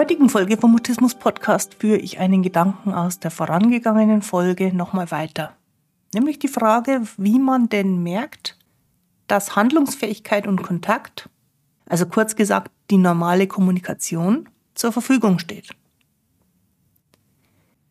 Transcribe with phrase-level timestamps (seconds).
[0.00, 5.54] heutigen Folge vom Mutismus Podcast führe ich einen Gedanken aus der vorangegangenen Folge nochmal weiter.
[6.14, 8.56] Nämlich die Frage, wie man denn merkt,
[9.26, 11.28] dass Handlungsfähigkeit und Kontakt,
[11.84, 15.68] also kurz gesagt die normale Kommunikation, zur Verfügung steht.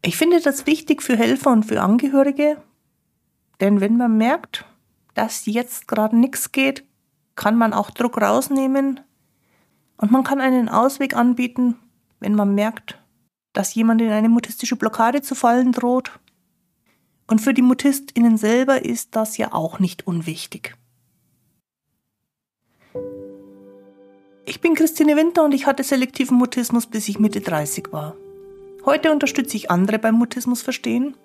[0.02, 2.58] Ich finde das wichtig für Helfer und für Angehörige,
[3.62, 4.66] denn wenn man merkt,
[5.14, 6.84] dass jetzt gerade nichts geht,
[7.36, 9.00] kann man auch Druck rausnehmen
[9.98, 11.76] und man kann einen Ausweg anbieten,
[12.20, 12.98] wenn man merkt,
[13.54, 16.12] dass jemand in eine mutistische Blockade zu fallen droht.
[17.28, 20.76] Und für die Mutistinnen selber ist das ja auch nicht unwichtig.
[24.46, 28.16] Ich bin Christine Winter und ich hatte selektiven Mutismus, bis ich Mitte 30 war.
[28.84, 31.16] Heute unterstütze ich andere beim Mutismus verstehen,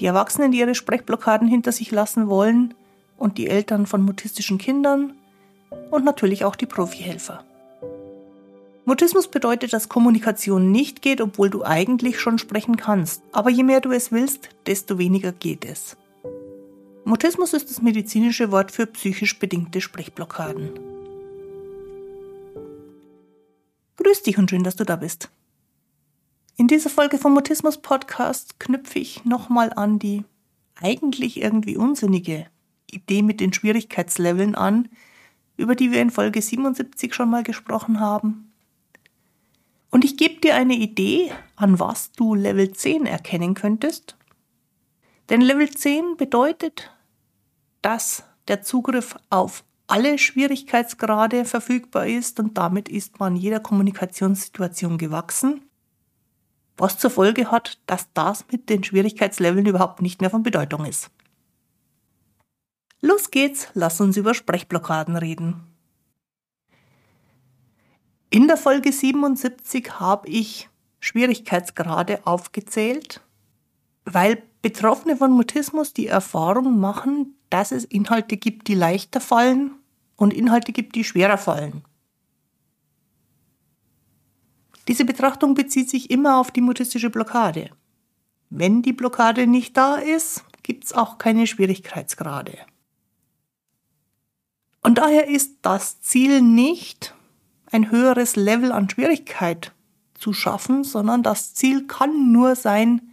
[0.00, 2.74] die Erwachsenen, die ihre Sprechblockaden hinter sich lassen wollen
[3.16, 5.14] und die Eltern von mutistischen Kindern
[5.90, 7.44] und natürlich auch die Profihelfer.
[8.84, 13.22] Mutismus bedeutet, dass Kommunikation nicht geht, obwohl du eigentlich schon sprechen kannst.
[13.30, 15.96] Aber je mehr du es willst, desto weniger geht es.
[17.04, 20.70] Mutismus ist das medizinische Wort für psychisch bedingte Sprechblockaden.
[23.96, 25.30] Grüß dich und schön, dass du da bist.
[26.56, 30.24] In dieser Folge vom Mutismus Podcast knüpfe ich nochmal an die
[30.80, 32.46] eigentlich irgendwie unsinnige
[32.90, 34.88] Idee mit den Schwierigkeitsleveln an,
[35.56, 38.51] über die wir in Folge 77 schon mal gesprochen haben.
[39.92, 44.16] Und ich gebe dir eine Idee, an was du Level 10 erkennen könntest.
[45.28, 46.90] Denn Level 10 bedeutet,
[47.82, 55.60] dass der Zugriff auf alle Schwierigkeitsgrade verfügbar ist und damit ist man jeder Kommunikationssituation gewachsen,
[56.78, 61.10] was zur Folge hat, dass das mit den Schwierigkeitsleveln überhaupt nicht mehr von Bedeutung ist.
[63.02, 65.71] Los geht's, lass uns über Sprechblockaden reden.
[68.34, 70.70] In der Folge 77 habe ich
[71.00, 73.20] Schwierigkeitsgrade aufgezählt,
[74.06, 79.72] weil Betroffene von Mutismus die Erfahrung machen, dass es Inhalte gibt, die leichter fallen
[80.16, 81.84] und Inhalte gibt, die schwerer fallen.
[84.88, 87.68] Diese Betrachtung bezieht sich immer auf die mutistische Blockade.
[88.48, 92.56] Wenn die Blockade nicht da ist, gibt es auch keine Schwierigkeitsgrade.
[94.82, 97.14] Und daher ist das Ziel nicht,
[97.72, 99.72] ein höheres Level an Schwierigkeit
[100.14, 103.12] zu schaffen, sondern das Ziel kann nur sein,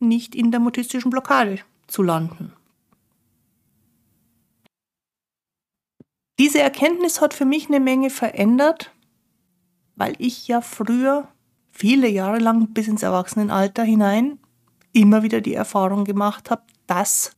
[0.00, 2.52] nicht in der mutistischen Blockade zu landen.
[6.38, 8.90] Diese Erkenntnis hat für mich eine Menge verändert,
[9.94, 11.28] weil ich ja früher
[11.70, 14.38] viele Jahre lang bis ins Erwachsenenalter hinein
[14.92, 17.36] immer wieder die Erfahrung gemacht habe, dass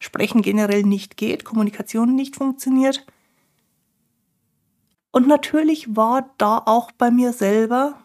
[0.00, 3.06] Sprechen generell nicht geht, Kommunikation nicht funktioniert
[5.10, 7.98] und natürlich war da auch bei mir selber,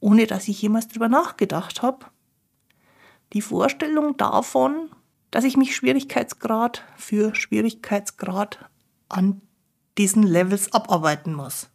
[0.00, 2.06] ohne dass ich jemals drüber nachgedacht habe,
[3.32, 4.90] die Vorstellung davon,
[5.30, 8.68] dass ich mich Schwierigkeitsgrad für Schwierigkeitsgrad
[9.08, 9.40] an
[9.98, 11.70] diesen Levels abarbeiten muss.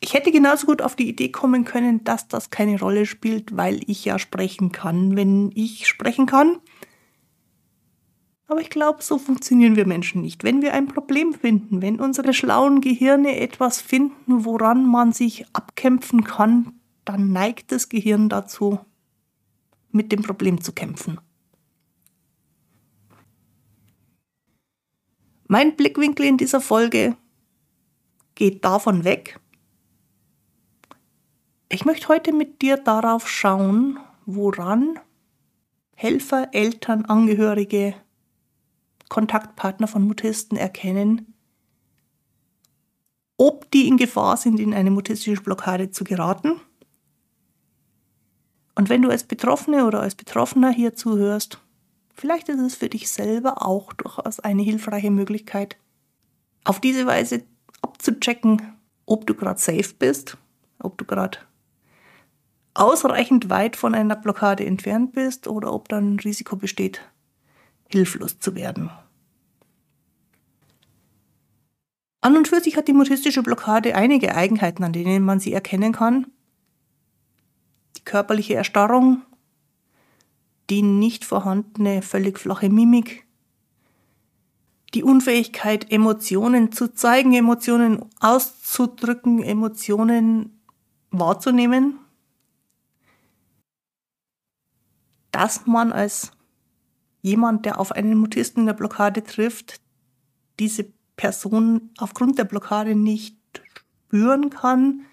[0.00, 3.80] Ich hätte genauso gut auf die Idee kommen können, dass das keine Rolle spielt, weil
[3.86, 6.58] ich ja sprechen kann, wenn ich sprechen kann.
[8.46, 10.44] Aber ich glaube, so funktionieren wir Menschen nicht.
[10.44, 16.24] Wenn wir ein Problem finden, wenn unsere schlauen Gehirne etwas finden, woran man sich abkämpfen
[16.24, 18.78] kann, dann neigt das Gehirn dazu,
[19.92, 21.18] mit dem Problem zu kämpfen.
[25.46, 27.16] Mein Blickwinkel in dieser Folge
[28.34, 29.38] geht davon weg.
[31.68, 34.98] Ich möchte heute mit dir darauf schauen, woran
[35.94, 37.94] Helfer, Eltern, Angehörige,
[39.08, 41.34] Kontaktpartner von Mutisten erkennen,
[43.36, 46.60] ob die in Gefahr sind, in eine mutistische Blockade zu geraten.
[48.74, 51.60] Und wenn du als Betroffene oder als Betroffener hier zuhörst,
[52.12, 55.76] vielleicht ist es für dich selber auch durchaus eine hilfreiche Möglichkeit,
[56.64, 57.44] auf diese Weise
[57.82, 58.74] abzuchecken,
[59.06, 60.38] ob du gerade safe bist,
[60.78, 61.38] ob du gerade
[62.74, 67.02] ausreichend weit von einer Blockade entfernt bist oder ob dann ein Risiko besteht,
[67.88, 68.90] hilflos zu werden.
[72.20, 75.92] An und für sich hat die mutistische Blockade einige Eigenheiten, an denen man sie erkennen
[75.92, 76.26] kann.
[77.96, 79.22] Die körperliche Erstarrung,
[80.70, 83.26] die nicht vorhandene völlig flache Mimik,
[84.94, 90.62] die Unfähigkeit, Emotionen zu zeigen, Emotionen auszudrücken, Emotionen
[91.10, 91.98] wahrzunehmen,
[95.30, 96.30] dass man als
[97.24, 99.80] jemand, der auf einen Mutisten in der Blockade trifft,
[100.60, 103.38] diese Person aufgrund der Blockade nicht
[104.06, 105.06] spüren kann,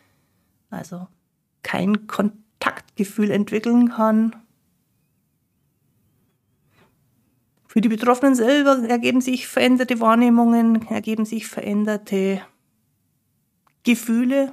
[0.70, 1.08] also
[1.64, 4.36] kein Kontaktgefühl entwickeln kann.
[7.66, 12.42] Für die Betroffenen selber ergeben sich veränderte Wahrnehmungen, ergeben sich veränderte
[13.84, 14.52] Gefühle.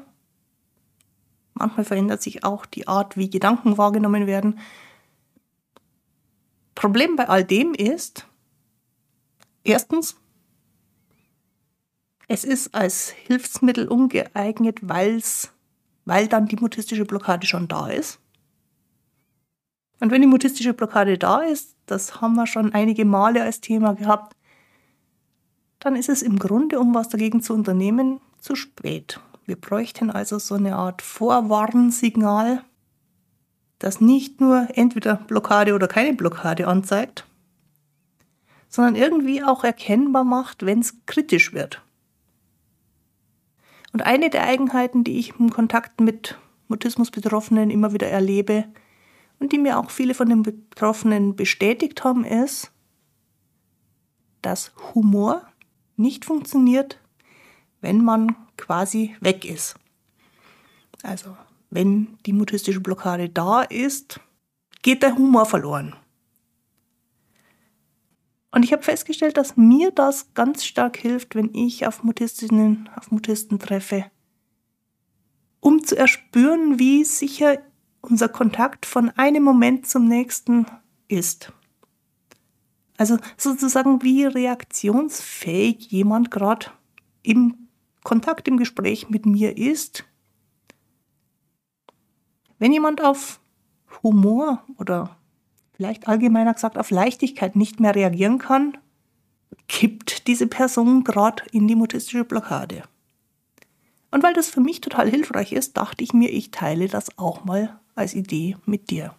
[1.54, 4.60] Manchmal verändert sich auch die Art, wie Gedanken wahrgenommen werden.
[6.78, 8.28] Problem bei all dem ist,
[9.64, 10.14] erstens,
[12.28, 15.52] es ist als Hilfsmittel ungeeignet, weil's,
[16.04, 18.20] weil dann die mutistische Blockade schon da ist.
[19.98, 23.94] Und wenn die mutistische Blockade da ist, das haben wir schon einige Male als Thema
[23.94, 24.36] gehabt,
[25.80, 29.18] dann ist es im Grunde, um was dagegen zu unternehmen, zu spät.
[29.46, 32.62] Wir bräuchten also so eine Art Vorwarnsignal,
[33.78, 37.24] das nicht nur entweder Blockade oder keine Blockade anzeigt,
[38.68, 41.82] sondern irgendwie auch erkennbar macht, wenn es kritisch wird.
[43.92, 46.38] Und eine der Eigenheiten, die ich im Kontakt mit
[46.68, 48.64] Mutismus-Betroffenen immer wieder erlebe
[49.38, 52.70] und die mir auch viele von den Betroffenen bestätigt haben, ist,
[54.42, 55.42] dass Humor
[55.96, 57.00] nicht funktioniert,
[57.80, 59.76] wenn man quasi weg ist.
[61.02, 61.36] Also,
[61.70, 64.20] wenn die mutistische Blockade da ist,
[64.82, 65.94] geht der Humor verloren.
[68.50, 73.10] Und ich habe festgestellt, dass mir das ganz stark hilft, wenn ich auf Mutistinnen, auf
[73.10, 74.06] Mutisten treffe,
[75.60, 77.58] um zu erspüren, wie sicher
[78.00, 80.66] unser Kontakt von einem Moment zum nächsten
[81.08, 81.52] ist.
[82.96, 86.66] Also sozusagen, wie reaktionsfähig jemand gerade
[87.22, 87.68] im
[88.02, 90.04] Kontakt, im Gespräch mit mir ist.
[92.58, 93.40] Wenn jemand auf
[94.02, 95.16] Humor oder
[95.72, 98.76] vielleicht allgemeiner gesagt auf Leichtigkeit nicht mehr reagieren kann,
[99.68, 102.82] kippt diese Person gerade in die mutistische Blockade.
[104.10, 107.44] Und weil das für mich total hilfreich ist, dachte ich mir, ich teile das auch
[107.44, 109.14] mal als Idee mit dir.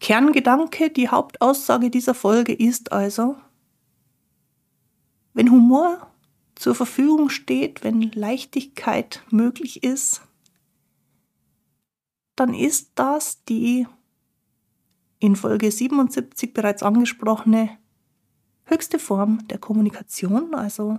[0.00, 3.36] Kerngedanke, die Hauptaussage dieser Folge ist also,
[5.32, 6.13] wenn Humor
[6.54, 10.22] zur Verfügung steht, wenn Leichtigkeit möglich ist,
[12.36, 13.86] dann ist das die
[15.18, 17.78] in Folge 77 bereits angesprochene
[18.64, 20.98] höchste Form der Kommunikation, also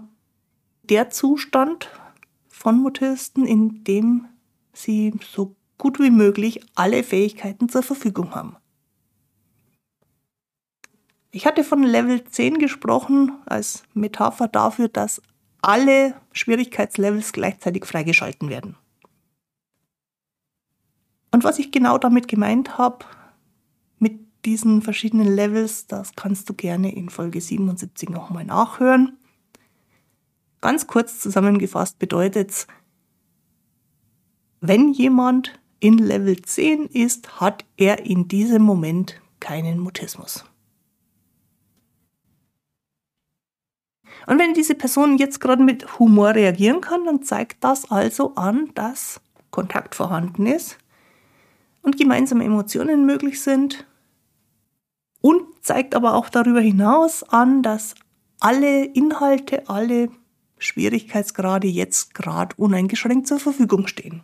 [0.83, 1.89] der Zustand
[2.47, 4.27] von Mutisten, in dem
[4.73, 8.55] sie so gut wie möglich alle Fähigkeiten zur Verfügung haben.
[11.31, 15.21] Ich hatte von Level 10 gesprochen als Metapher dafür, dass
[15.65, 18.77] alle Schwierigkeitslevels gleichzeitig freigeschalten werden.
[21.31, 23.05] Und was ich genau damit gemeint habe,
[23.97, 29.17] mit diesen verschiedenen Levels, das kannst du gerne in Folge 77 nochmal nachhören.
[30.61, 32.67] Ganz kurz zusammengefasst bedeutet es,
[34.61, 40.45] wenn jemand in Level 10 ist, hat er in diesem Moment keinen Mutismus.
[44.27, 48.71] Und wenn diese Person jetzt gerade mit Humor reagieren kann, dann zeigt das also an,
[48.73, 50.77] dass Kontakt vorhanden ist
[51.81, 53.85] und gemeinsame Emotionen möglich sind
[55.21, 57.95] und zeigt aber auch darüber hinaus an, dass
[58.39, 60.09] alle Inhalte, alle
[60.57, 64.23] Schwierigkeitsgrade jetzt gerade uneingeschränkt zur Verfügung stehen.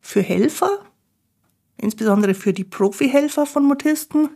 [0.00, 0.70] Für Helfer,
[1.76, 4.30] insbesondere für die Profi-Helfer von Mutisten,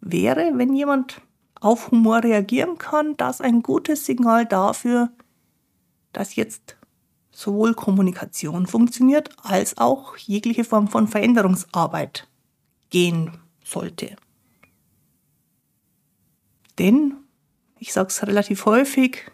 [0.00, 1.20] wäre, wenn jemand
[1.60, 5.10] auf Humor reagieren kann, das ein gutes Signal dafür,
[6.12, 6.76] dass jetzt
[7.30, 12.28] sowohl Kommunikation funktioniert, als auch jegliche Form von Veränderungsarbeit
[12.90, 14.16] gehen sollte.
[16.78, 17.14] Denn,
[17.78, 19.30] ich sage es relativ häufig,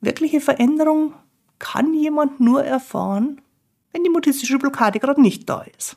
[0.00, 1.14] wirkliche Veränderung
[1.58, 3.40] kann jemand nur erfahren,
[3.92, 5.96] wenn die mutistische Blockade gerade nicht da ist.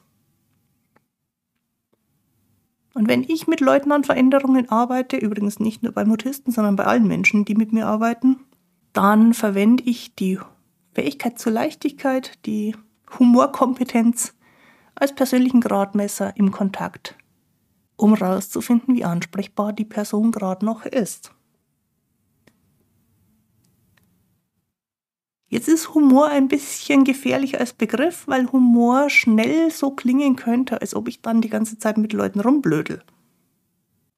[2.94, 6.86] Und wenn ich mit Leuten an Veränderungen arbeite, übrigens nicht nur bei Mutisten, sondern bei
[6.86, 8.40] allen Menschen, die mit mir arbeiten,
[8.94, 10.40] dann verwende ich die
[10.94, 12.76] Fähigkeit zur Leichtigkeit, die
[13.18, 14.36] Humorkompetenz
[14.96, 17.18] als persönlichen Gradmesser im Kontakt,
[17.96, 21.34] um herauszufinden, wie ansprechbar die Person gerade noch ist.
[25.54, 30.96] Jetzt ist Humor ein bisschen gefährlich als Begriff, weil Humor schnell so klingen könnte, als
[30.96, 33.04] ob ich dann die ganze Zeit mit Leuten rumblödel.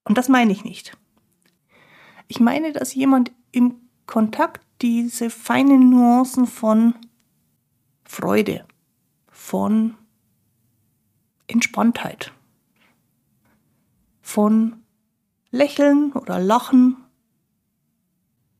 [0.05, 0.97] Und das meine ich nicht.
[2.29, 3.75] Ich meine, dass jemand im
[4.05, 6.95] Kontakt diese feinen Nuancen von
[8.05, 8.63] Freude,
[9.27, 9.95] von
[11.47, 12.31] Entspanntheit,
[14.21, 14.77] von
[15.51, 16.95] Lächeln oder Lachen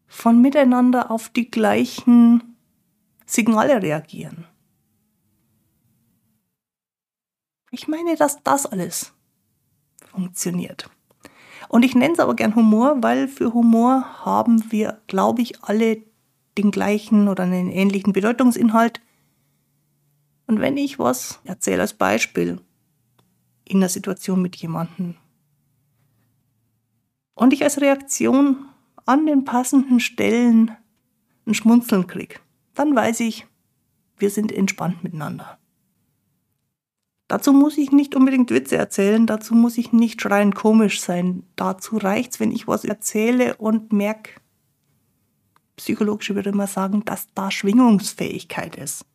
[0.08, 2.55] von miteinander auf die gleichen
[3.26, 4.46] Signale reagieren.
[7.72, 9.14] Ich meine, dass das alles
[10.12, 10.90] funktioniert.
[11.68, 16.04] Und ich nenne es aber gern Humor, weil für Humor haben wir, glaube ich, alle
[16.58, 19.02] den gleichen oder einen ähnlichen Bedeutungsinhalt.
[20.48, 22.62] Und wenn ich was erzähle als Beispiel
[23.66, 25.16] in einer Situation mit jemandem
[27.34, 28.70] und ich als Reaktion
[29.06, 30.72] an den passenden Stellen
[31.46, 32.40] ein Schmunzeln kriege,
[32.76, 33.48] dann weiß ich,
[34.18, 35.58] wir sind entspannt miteinander.
[37.28, 41.44] Dazu muss ich nicht unbedingt Witze erzählen, dazu muss ich nicht schreiend komisch sein.
[41.56, 44.34] Dazu reicht's, wenn ich was erzähle und merke,
[45.76, 49.06] psychologisch würde man sagen, dass da Schwingungsfähigkeit ist.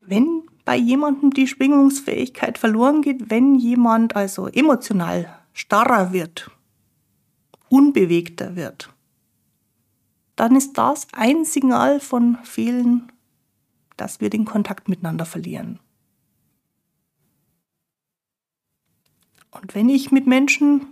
[0.00, 6.50] Wenn bei jemandem die Schwingungsfähigkeit verloren geht, wenn jemand also emotional starrer wird,
[7.68, 8.92] unbewegter wird,
[10.40, 13.12] dann ist das ein Signal von vielen,
[13.98, 15.80] dass wir den Kontakt miteinander verlieren.
[19.50, 20.86] Und wenn ich mit Menschen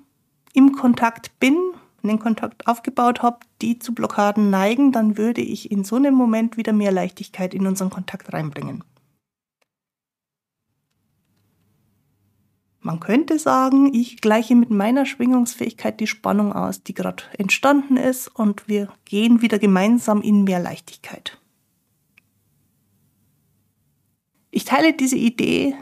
[0.53, 1.57] im Kontakt bin,
[2.03, 6.59] den Kontakt aufgebaut habe, die zu Blockaden neigen, dann würde ich in so einem Moment
[6.59, 8.85] wieder mehr Leichtigkeit in unseren Kontakt reinbringen.
[12.89, 18.29] Man könnte sagen, ich gleiche mit meiner Schwingungsfähigkeit die Spannung aus, die gerade entstanden ist,
[18.29, 21.39] und wir gehen wieder gemeinsam in mehr Leichtigkeit.
[24.51, 25.75] Ich teile diese Idee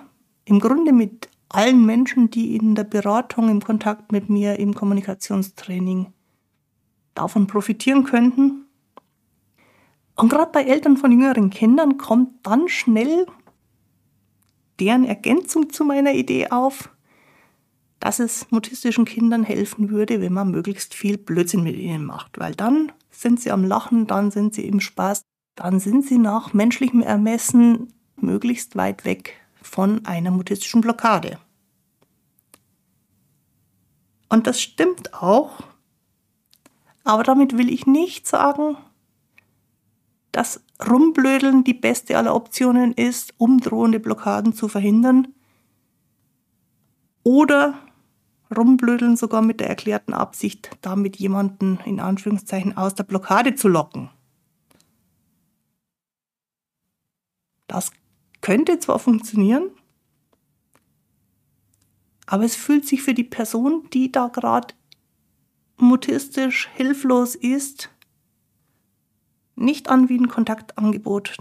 [0.46, 6.12] im Grunde mit allen Menschen, die in der Beratung, im Kontakt mit mir, im Kommunikationstraining
[7.14, 8.66] davon profitieren könnten.
[10.16, 13.26] Und gerade bei Eltern von jüngeren Kindern kommt dann schnell
[14.80, 16.90] deren Ergänzung zu meiner Idee auf,
[18.00, 22.54] dass es mutistischen Kindern helfen würde, wenn man möglichst viel Blödsinn mit ihnen macht, weil
[22.54, 25.22] dann sind sie am Lachen, dann sind sie im Spaß,
[25.54, 31.38] dann sind sie nach menschlichem Ermessen möglichst weit weg von einer mutistischen Blockade.
[34.28, 35.62] Und das stimmt auch,
[37.04, 38.76] aber damit will ich nicht sagen,
[40.32, 45.28] dass Rumblödeln die beste aller Optionen ist, um drohende Blockaden zu verhindern.
[47.22, 47.85] Oder
[48.54, 54.10] Rumblödeln sogar mit der erklärten Absicht, damit jemanden in Anführungszeichen aus der Blockade zu locken.
[57.66, 57.90] Das
[58.40, 59.70] könnte zwar funktionieren,
[62.26, 64.74] aber es fühlt sich für die Person, die da gerade
[65.76, 67.90] mutistisch hilflos ist,
[69.56, 71.36] nicht an wie ein Kontaktangebot,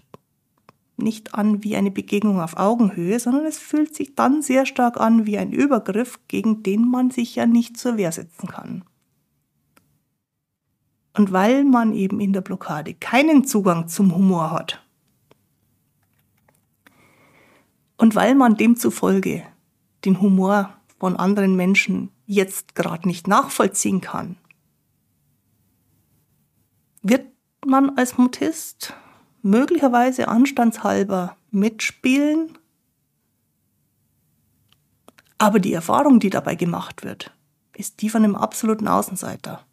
[0.97, 5.25] nicht an wie eine Begegnung auf Augenhöhe, sondern es fühlt sich dann sehr stark an
[5.25, 8.83] wie ein Übergriff, gegen den man sich ja nicht zur Wehr setzen kann.
[11.13, 14.85] Und weil man eben in der Blockade keinen Zugang zum Humor hat
[17.97, 19.43] und weil man demzufolge
[20.03, 24.37] den Humor von anderen Menschen jetzt gerade nicht nachvollziehen kann,
[27.01, 27.27] wird
[27.65, 28.93] man als Mutist
[29.45, 32.57] möglicherweise anstandshalber mitspielen,
[35.37, 37.31] aber die Erfahrung, die dabei gemacht wird,
[37.73, 39.63] ist die von einem absoluten Außenseiter.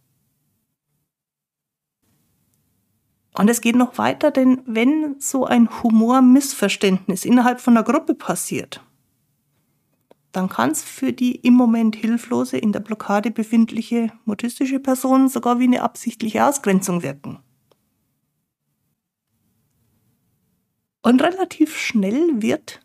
[3.35, 8.83] Und es geht noch weiter, denn wenn so ein Humormissverständnis innerhalb von einer Gruppe passiert,
[10.33, 15.59] dann kann es für die im Moment hilflose, in der Blockade befindliche mutistische Person sogar
[15.61, 17.39] wie eine absichtliche Ausgrenzung wirken.
[21.03, 22.81] Und relativ schnell wird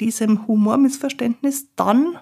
[0.00, 2.18] diesem Humormissverständnis dann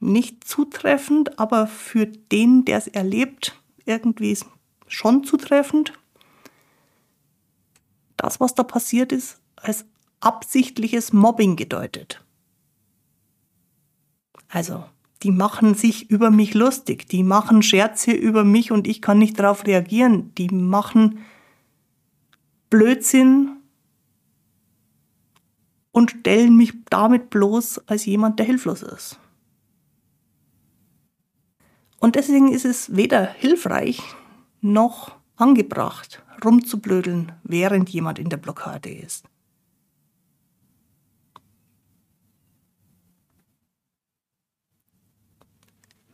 [0.00, 4.38] nicht zutreffend, aber für den, der es erlebt, irgendwie
[4.86, 5.92] schon zutreffend.
[8.16, 9.84] Das, was da passiert ist, als
[10.20, 12.24] absichtliches Mobbing gedeutet.
[14.48, 14.84] Also,
[15.22, 19.38] die machen sich über mich lustig, die machen Scherze über mich und ich kann nicht
[19.38, 21.24] darauf reagieren, die machen
[22.70, 23.56] Blödsinn
[25.92, 29.18] und stellen mich damit bloß als jemand, der hilflos ist.
[31.98, 34.00] Und deswegen ist es weder hilfreich
[34.60, 39.24] noch angebracht, rumzublödeln, während jemand in der Blockade ist.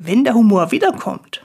[0.04, 1.43] wenn der Humor wiederkommt,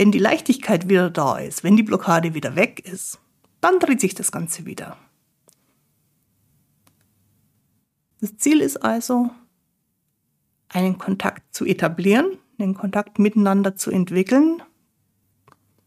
[0.00, 3.20] wenn die Leichtigkeit wieder da ist, wenn die Blockade wieder weg ist,
[3.60, 4.96] dann dreht sich das Ganze wieder.
[8.22, 9.28] Das Ziel ist also,
[10.70, 14.62] einen Kontakt zu etablieren, einen Kontakt miteinander zu entwickeln,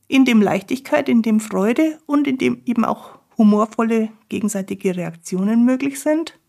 [0.08, 6.00] in dem Leichtigkeit, in dem Freude und in dem eben auch humorvolle gegenseitige Reaktionen möglich
[6.00, 6.40] sind.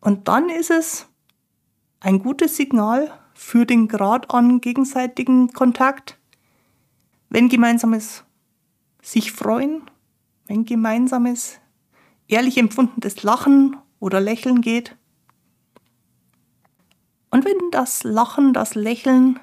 [0.00, 1.06] Und dann ist es
[2.00, 6.18] ein gutes Signal für den Grad an gegenseitigen Kontakt,
[7.28, 8.24] wenn gemeinsames
[9.02, 9.82] sich freuen,
[10.46, 11.60] wenn gemeinsames
[12.28, 14.96] ehrlich empfundenes Lachen oder Lächeln geht.
[17.30, 19.38] Und wenn das Lachen, das Lächeln,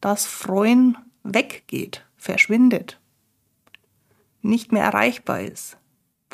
[0.00, 2.98] das Freuen weggeht, verschwindet,
[4.40, 5.76] nicht mehr erreichbar ist,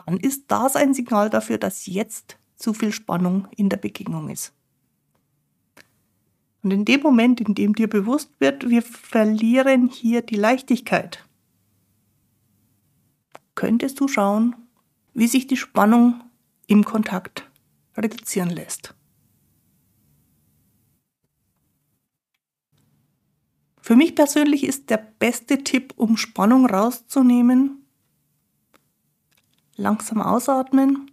[0.06, 4.54] dann ist das ein Signal dafür, dass jetzt zu viel Spannung in der Begegnung ist.
[6.62, 11.26] Und in dem Moment, in dem dir bewusst wird, wir verlieren hier die Leichtigkeit,
[13.54, 14.56] könntest du schauen,
[15.14, 16.22] wie sich die Spannung
[16.66, 17.50] im Kontakt
[17.96, 18.94] reduzieren lässt.
[23.80, 27.86] Für mich persönlich ist der beste Tipp, um Spannung rauszunehmen,
[29.76, 31.10] langsam ausatmen.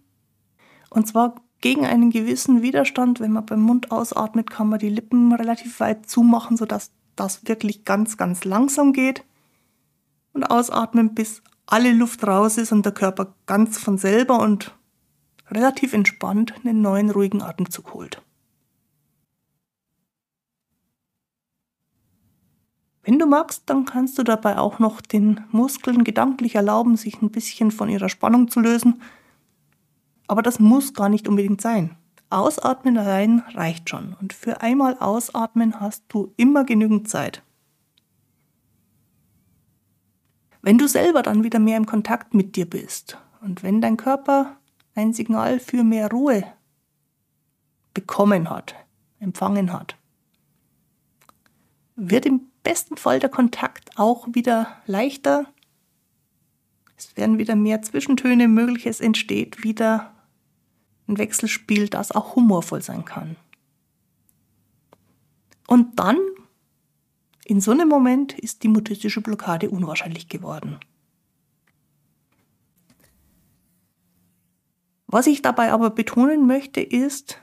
[0.90, 3.20] Und zwar gegen einen gewissen Widerstand.
[3.20, 7.84] Wenn man beim Mund ausatmet, kann man die Lippen relativ weit zumachen, sodass das wirklich
[7.84, 9.24] ganz, ganz langsam geht.
[10.32, 14.74] Und ausatmen, bis alle Luft raus ist und der Körper ganz von selber und
[15.50, 18.22] relativ entspannt einen neuen ruhigen Atemzug holt.
[23.02, 27.30] Wenn du magst, dann kannst du dabei auch noch den Muskeln gedanklich erlauben, sich ein
[27.30, 29.00] bisschen von ihrer Spannung zu lösen
[30.28, 31.96] aber das muss gar nicht unbedingt sein.
[32.30, 34.14] Ausatmen allein reicht schon.
[34.20, 37.42] Und für einmal ausatmen hast du immer genügend Zeit.
[40.60, 44.56] Wenn du selber dann wieder mehr im Kontakt mit dir bist und wenn dein Körper
[44.94, 46.44] ein Signal für mehr Ruhe
[47.94, 48.74] bekommen hat,
[49.20, 49.96] empfangen hat,
[51.96, 55.46] wird im besten Fall der Kontakt auch wieder leichter.
[56.96, 60.12] Es werden wieder mehr Zwischentöne möglich, es entsteht wieder
[61.08, 63.36] ein Wechselspiel, das auch humorvoll sein kann.
[65.66, 66.18] Und dann,
[67.44, 70.78] in so einem Moment, ist die mutistische Blockade unwahrscheinlich geworden.
[75.06, 77.40] Was ich dabei aber betonen möchte, ist,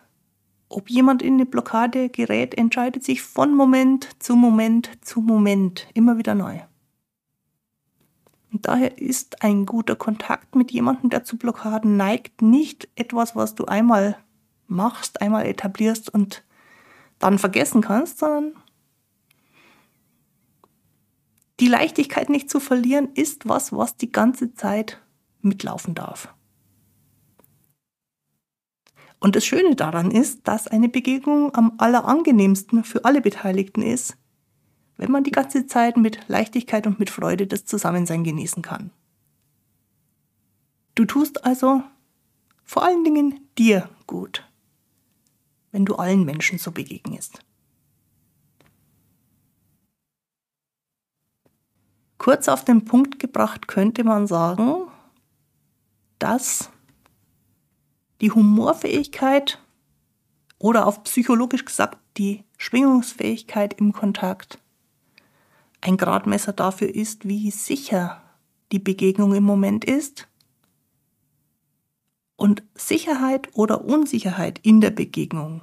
[0.70, 6.18] ob jemand in eine Blockade gerät, entscheidet sich von Moment zu Moment zu Moment immer
[6.18, 6.60] wieder neu.
[8.56, 13.54] Und daher ist ein guter Kontakt mit jemandem, der zu Blockaden neigt, nicht etwas, was
[13.54, 14.18] du einmal
[14.66, 16.42] machst, einmal etablierst und
[17.20, 18.56] dann vergessen kannst, sondern
[21.60, 25.02] die Leichtigkeit nicht zu verlieren ist was, was die ganze Zeit
[25.42, 26.34] mitlaufen darf.
[29.20, 34.16] Und das Schöne daran ist, dass eine Begegnung am allerangenehmsten für alle Beteiligten ist,
[34.98, 38.92] wenn man die ganze Zeit mit Leichtigkeit und mit Freude das Zusammensein genießen kann.
[40.96, 41.84] Du tust also
[42.64, 44.48] vor allen Dingen dir gut,
[45.72, 47.40] wenn du allen Menschen so begegnest.
[52.18, 54.88] Kurz auf den Punkt gebracht könnte man sagen,
[56.18, 56.72] dass
[58.22, 59.62] die Humorfähigkeit
[60.58, 64.58] oder auf psychologisch gesagt die Schwingungsfähigkeit im Kontakt
[65.86, 68.22] ein Gradmesser dafür ist, wie sicher
[68.72, 70.28] die Begegnung im Moment ist.
[72.36, 75.62] Und Sicherheit oder Unsicherheit in der Begegnung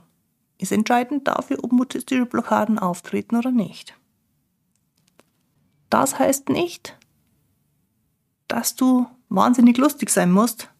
[0.58, 3.98] ist entscheidend dafür, ob mutistische Blockaden auftreten oder nicht.
[5.90, 6.96] Das heißt nicht,
[8.46, 10.70] dass du wahnsinnig lustig sein musst,